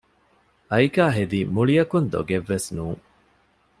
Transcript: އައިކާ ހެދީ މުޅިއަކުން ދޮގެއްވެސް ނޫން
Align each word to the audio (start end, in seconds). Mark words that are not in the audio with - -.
އައިކާ 0.71 1.05
ހެދީ 1.17 1.39
މުޅިއަކުން 1.55 2.07
ދޮގެއްވެސް 2.13 2.67
ނޫން 2.75 3.01